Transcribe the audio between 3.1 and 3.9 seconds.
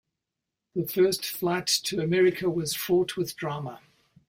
with drama.